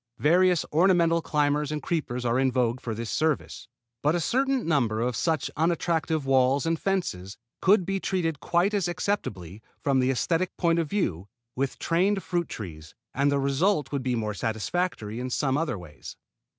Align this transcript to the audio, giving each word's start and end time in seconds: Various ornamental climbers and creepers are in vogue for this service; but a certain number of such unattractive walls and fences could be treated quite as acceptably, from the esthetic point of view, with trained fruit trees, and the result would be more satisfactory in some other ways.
Various 0.17 0.65
ornamental 0.73 1.21
climbers 1.21 1.71
and 1.71 1.79
creepers 1.79 2.25
are 2.25 2.39
in 2.39 2.51
vogue 2.51 2.81
for 2.81 2.95
this 2.95 3.11
service; 3.11 3.67
but 4.01 4.15
a 4.15 4.19
certain 4.19 4.65
number 4.67 4.99
of 4.99 5.15
such 5.15 5.51
unattractive 5.55 6.25
walls 6.25 6.65
and 6.65 6.79
fences 6.79 7.37
could 7.61 7.85
be 7.85 7.99
treated 7.99 8.39
quite 8.39 8.73
as 8.73 8.87
acceptably, 8.87 9.61
from 9.83 9.99
the 9.99 10.09
esthetic 10.09 10.57
point 10.57 10.79
of 10.79 10.89
view, 10.89 11.27
with 11.55 11.77
trained 11.77 12.23
fruit 12.23 12.49
trees, 12.49 12.95
and 13.13 13.31
the 13.31 13.37
result 13.37 13.91
would 13.91 14.01
be 14.01 14.15
more 14.15 14.33
satisfactory 14.33 15.19
in 15.19 15.29
some 15.29 15.55
other 15.55 15.77
ways. 15.77 16.17